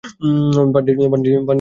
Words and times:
পান্ডে 0.73 0.91
জী, 0.95 1.01
এইদিকে 1.03 1.31
আসেন। 1.31 1.43